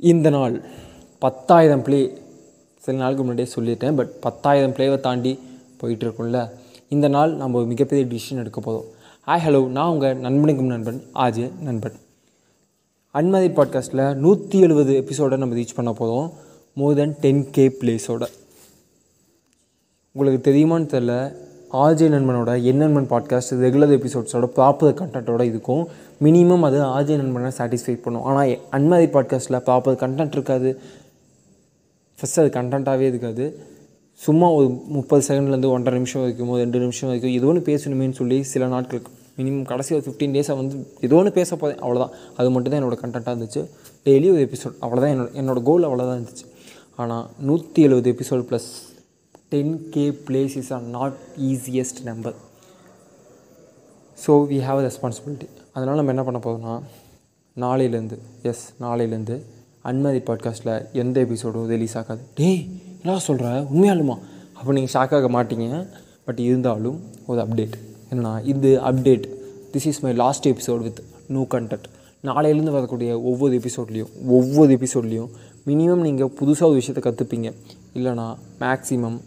இந்த 0.00 0.30
நாள் 0.30 0.62
பத்தாயிரம் 1.18 1.82
ப்ளே 1.82 2.18
சில 2.82 2.98
நாளுக்கு 2.98 3.24
முன்னாடியே 3.24 3.54
சொல்லிட்டேன் 3.54 3.96
பட் 3.96 4.20
பத்தாயிரம் 4.20 4.72
ப்ளேவை 4.72 5.00
தாண்டி 5.00 5.38
போயிட்டுருக்கும்ல. 5.80 6.50
இந்த 6.88 7.08
நாள் 7.08 7.32
நம்ம 7.34 7.58
ஒரு 7.58 7.66
மிகப்பெரிய 7.66 8.06
டிசிஷன் 8.06 8.42
எடுக்க 8.42 8.60
போதும் 8.60 8.84
ஹாய் 9.26 9.42
ஹலோ 9.46 9.66
நான் 9.66 9.88
உங்கள் 9.88 10.20
நண்பனுக்கும் 10.20 10.72
நண்பன் 10.74 11.02
ஆஜே 11.14 11.50
நண்பன். 11.60 11.96
அன்மதி 13.14 13.48
பாட்காஸ்ட்டில் 13.56 14.14
நூற்றி 14.14 14.60
எழுபது 14.60 14.94
எபிசோடை 14.94 15.38
நம்ம 15.38 15.54
ரீச் 15.54 15.76
பண்ண 15.76 15.92
போதும் 15.92 16.30
மோர் 16.74 16.94
தென் 16.94 17.16
டென் 17.20 17.50
கே 17.50 17.66
ப்ளேஸோட 17.80 18.26
உங்களுக்கு 20.12 20.50
தெரியுமான்னு 20.50 20.90
தெரில 20.94 21.14
ஆர்ஜே 21.84 22.06
நண்பனோட 22.14 22.50
என் 22.70 22.80
நண்பன் 22.82 23.08
பாட்காஸ்ட் 23.10 23.52
ரெகுலர் 23.62 23.92
எபிசோட்ஸோட 23.96 24.46
ப்ராப்பர் 24.56 24.94
கண்டென்ட்டோட 25.00 25.42
இருக்கும் 25.50 25.82
மினிமம் 26.26 26.64
அது 26.68 26.78
ஆர்ஜே 26.94 27.16
நண்பனை 27.20 27.50
சாட்டிஸ்ஃபை 27.58 27.94
பண்ணும். 28.04 28.24
ஆனால் 28.28 28.52
அன்மதி 28.76 29.08
பாட்காஸ்ட்டில் 29.14 29.58
ப்ராப்பர் 29.66 29.98
கண்டென்ட் 30.02 30.36
இருக்காது. 30.38 30.70
ஃபஸ்ட் 32.18 32.40
அது 32.42 32.50
கண்டென்ட்டாகவே 32.58 33.06
இருக்காது. 33.12 33.46
சும்மா 34.20 34.46
ஒரு 34.50 34.68
முப்பது 34.96 35.22
செகண்ட்லேருந்து 35.28 35.70
ஒன்றரை 35.74 35.96
நிமிஷம் 35.98 36.22
வரைக்கும் 36.22 36.48
ஒரு 36.48 36.60
ரெண்டு 36.64 36.78
நிமிஷம் 36.84 37.08
வரைக்கும் 37.08 37.34
ஏதோ 37.38 37.48
ஒன்று 37.50 37.62
பேசணுமேன்னு 37.70 38.18
சொல்லி 38.20 38.38
சில 38.52 38.66
நாட்களுக்கு 38.74 39.10
மினிமம் 39.38 39.66
கடைசி 39.70 39.90
ஒரு 39.96 40.04
ஃபிஃப்டீன் 40.06 40.34
டேஸாக 40.36 40.56
வந்து 40.60 40.76
ஏதோ 41.06 41.16
ஒன்று 41.16 41.32
பேச 41.32 41.56
போதேன் 41.56 41.82
அவ்வளோதான் 41.84 42.14
அது 42.36 42.50
மட்டும் 42.54 42.72
தான் 42.72 42.80
என்னோடய 42.80 43.00
கண்டென்ட்டாக 43.02 43.34
இருந்துச்சு. 43.36 43.62
டெய்லி 44.06 44.28
ஒரு 44.34 44.42
எபிசோட் 44.48 44.76
அவ்வளோதான் 44.84 45.12
என்னோட 45.14 45.30
என்னோடய 45.42 45.62
கோல் 45.70 45.86
அவ்வளோதான் 45.88 46.18
இருந்துச்சு. 46.20 46.46
ஆனால் 46.96 47.26
நூற்றி 47.48 47.82
எழுபது 47.82 48.14
episode 48.14 48.42
plus 48.50 48.68
ten 49.48 49.88
K 49.90 50.10
plays 50.10 50.56
is 50.56 50.72
or 50.72 50.82
not 50.82 51.12
easiest 51.38 52.04
number 52.04 52.34
so 54.26 54.46
we 54.50 54.58
have 54.60 54.80
responsibility 54.86 55.46
அதனால் 55.72 55.96
நம்ம 55.96 56.10
என்ன 56.10 56.22
பண்ண 56.22 56.38
போகிறோம்னா 56.38 56.82
நாளையிலேருந்து 57.56 58.18
எஸ் 58.42 58.72
நாளையிலேருந்து 58.80 59.42
அன்மதி 59.84 60.18
பாட்காஸ்ட்டில் 60.18 60.92
எந்த 60.92 61.20
எபிசோடும் 61.20 61.66
ரிலீஸ் 61.66 61.96
ஆகாது. 61.96 62.20
டேய் 62.34 62.66
என்ன 63.02 63.18
சொல்கிற 63.18 63.66
உண்மையாலுமா 63.74 64.16
அப்போ 64.54 64.72
நீங்கள் 64.72 64.92
ஷாக் 64.92 65.14
ஆக 65.14 65.28
மாட்டீங்க. 65.28 65.86
பட் 66.24 66.38
இருந்தாலும் 66.38 67.00
ஒரு 67.26 67.40
அப்டேட் 67.40 67.76
என்னன்னா 68.10 68.44
இது 68.44 68.80
update 68.80 69.26
this 69.72 69.86
is 69.86 70.00
my 70.00 70.12
last 70.12 70.48
episode 70.48 70.82
with 70.82 71.00
no 71.28 71.46
content 71.50 71.86
நாளையிலேருந்து 72.24 72.70
வரக்கூடிய 72.70 73.20
ஒவ்வொரு 73.20 73.60
எபிசோட்லேயும் 73.60 74.12
ஒவ்வொரு 74.26 74.76
எபிசோட்லேயும் 74.76 75.30
மினிமம் 75.66 76.00
நீங்கள் 76.00 76.30
புதுசாக 76.40 76.64
ஒரு 76.64 76.74
விஷயத்தை 76.74 77.12
கற்றுப்பீங்க 77.12 77.52
இல்லைனா 77.94 78.36
மேக்ஸிமம் 78.60 79.18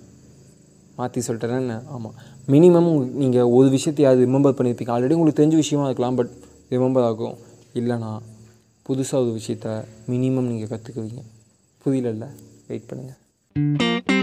மாற்றி 0.96 1.22
சொல்லிட்டேன்னு 1.28 1.88
ஆமாம் 1.88 2.16
மினிமம் 2.48 2.90
நீங்கள் 3.14 3.44
ஒரு 3.50 3.70
விஷயத்தையாவது 3.70 4.26
ரிமெம்பர் 4.26 4.58
பண்ணியிருப்பீங்க 4.58 4.96
ஆல்ரெடி 4.96 5.14
உங்களுக்கு 5.14 5.42
தெரிஞ்ச 5.42 5.56
விஷயமா 5.56 5.86
இருக்கலாம் 5.86 6.16
பட் 6.16 6.32
ரிமெம்பர் 6.72 7.02
ஆகும். 7.02 7.38
இல்லைனா 7.76 8.12
புதுசாக 8.86 9.22
ஒரு 9.24 9.32
விஷயத்த 9.32 9.68
மினிமம் 10.10 10.50
நீங்கள் 10.52 10.68
கற்றுக்குவீங்க 10.68 11.22
புரியல 11.86 12.28
வெயிட் 12.68 12.90
பண்ணுங்கள் 12.90 14.21